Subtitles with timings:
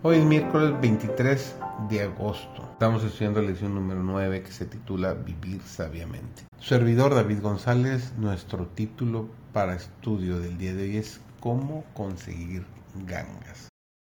[0.00, 1.56] Hoy es miércoles 23
[1.90, 2.62] de agosto.
[2.70, 6.44] Estamos estudiando la lección número 9 que se titula Vivir sabiamente.
[6.60, 12.64] Servidor David González, nuestro título para estudio del día de hoy es Cómo conseguir
[13.08, 13.70] gangas.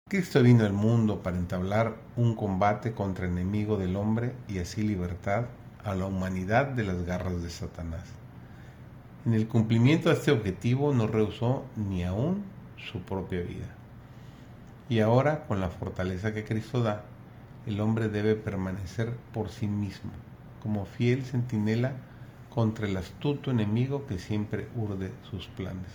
[0.09, 4.81] Cristo vino al mundo para entablar un combate contra el enemigo del hombre y así
[4.81, 5.45] libertad
[5.83, 8.05] a la humanidad de las garras de Satanás.
[9.23, 12.43] En el cumplimiento de este objetivo no rehusó ni aún
[12.75, 13.75] su propia vida.
[14.87, 17.03] Y ahora, con la fortaleza que Cristo da,
[17.65, 20.11] el hombre debe permanecer por sí mismo,
[20.61, 21.93] como fiel centinela
[22.53, 25.89] contra el astuto enemigo que siempre urde sus planes.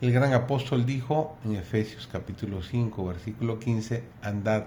[0.00, 4.64] El gran apóstol dijo en Efesios capítulo 5, versículo 15, andad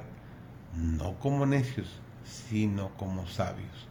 [0.76, 3.88] no como necios, sino como sabios.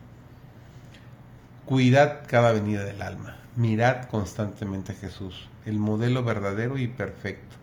[1.67, 7.57] Cuidad cada venida del alma, mirad constantemente a Jesús, el modelo verdadero y perfecto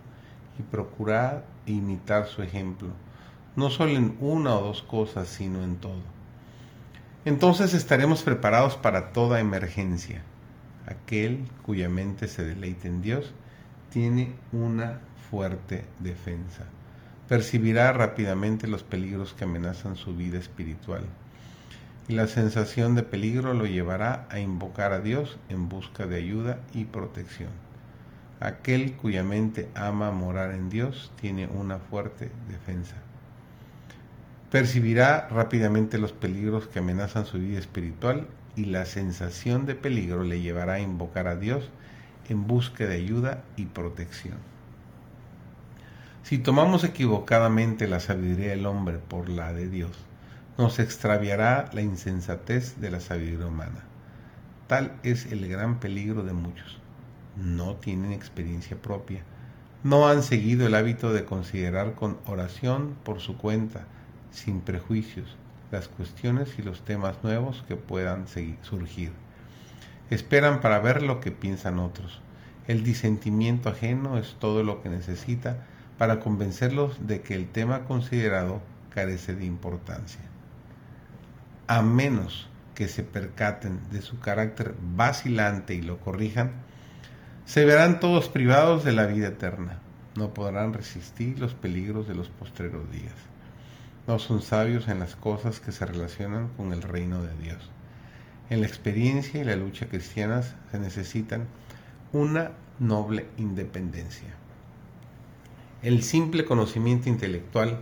[0.58, 2.88] y procurar imitar su ejemplo,
[3.56, 6.00] no solo en una o dos cosas, sino en todo.
[7.24, 10.22] Entonces estaremos preparados para toda emergencia.
[10.86, 13.32] Aquel cuya mente se deleite en Dios
[13.90, 16.64] tiene una fuerte defensa.
[17.28, 21.04] Percibirá rápidamente los peligros que amenazan su vida espiritual.
[22.08, 26.58] Y la sensación de peligro lo llevará a invocar a Dios en busca de ayuda
[26.74, 27.50] y protección.
[28.42, 32.96] Aquel cuya mente ama morar en Dios tiene una fuerte defensa.
[34.50, 38.26] Percibirá rápidamente los peligros que amenazan su vida espiritual
[38.56, 41.70] y la sensación de peligro le llevará a invocar a Dios
[42.28, 44.38] en busca de ayuda y protección.
[46.24, 49.92] Si tomamos equivocadamente la sabiduría del hombre por la de Dios,
[50.58, 53.84] nos extraviará la insensatez de la sabiduría humana.
[54.66, 56.81] Tal es el gran peligro de muchos
[57.36, 59.22] no tienen experiencia propia,
[59.84, 63.86] no han seguido el hábito de considerar con oración por su cuenta,
[64.30, 65.36] sin prejuicios,
[65.72, 68.26] las cuestiones y los temas nuevos que puedan
[68.62, 69.10] surgir.
[70.10, 72.20] Esperan para ver lo que piensan otros.
[72.68, 75.66] El disentimiento ajeno es todo lo que necesita
[75.98, 78.60] para convencerlos de que el tema considerado
[78.90, 80.20] carece de importancia.
[81.66, 86.52] A menos que se percaten de su carácter vacilante y lo corrijan,
[87.44, 89.78] se verán todos privados de la vida eterna.
[90.16, 93.14] No podrán resistir los peligros de los postreros días.
[94.06, 97.70] No son sabios en las cosas que se relacionan con el reino de Dios.
[98.48, 101.46] En la experiencia y la lucha cristianas se necesitan
[102.12, 104.28] una noble independencia.
[105.82, 107.80] El simple conocimiento intelectual,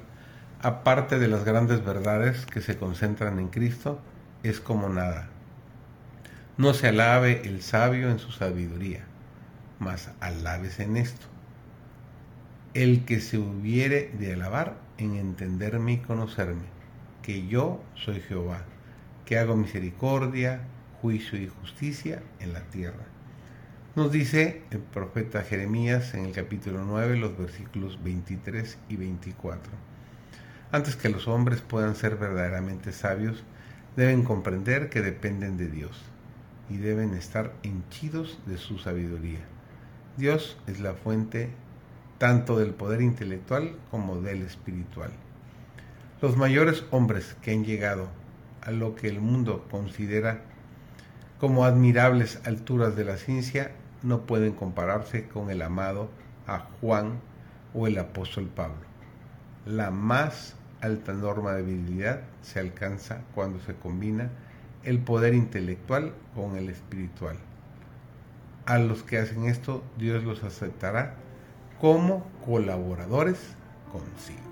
[0.63, 4.01] aparte de las grandes verdades que se concentran en Cristo,
[4.43, 5.29] es como nada.
[6.57, 9.10] No se alabe el sabio en su sabiduría
[9.81, 11.27] mas alabes en esto.
[12.75, 16.67] El que se hubiere de alabar en entenderme y conocerme,
[17.23, 18.63] que yo soy Jehová,
[19.25, 20.61] que hago misericordia,
[21.01, 23.05] juicio y justicia en la tierra.
[23.97, 29.73] Nos dice el profeta Jeremías en el capítulo 9, los versículos 23 y 24.
[30.71, 33.43] Antes que los hombres puedan ser verdaderamente sabios,
[33.97, 36.01] deben comprender que dependen de Dios
[36.69, 39.41] y deben estar henchidos de su sabiduría.
[40.17, 41.51] Dios es la fuente
[42.19, 45.11] tanto del poder intelectual como del espiritual.
[46.21, 48.09] Los mayores hombres que han llegado
[48.61, 50.43] a lo que el mundo considera
[51.39, 53.71] como admirables alturas de la ciencia
[54.03, 56.11] no pueden compararse con el amado
[56.47, 57.21] a Juan
[57.73, 58.85] o el apóstol Pablo.
[59.65, 64.31] La más alta norma de habilidad se alcanza cuando se combina
[64.85, 67.37] el poder intelectual con el espiritual
[68.71, 71.15] a los que hacen esto, Dios los aceptará
[71.81, 73.39] como colaboradores
[73.91, 74.50] consigo.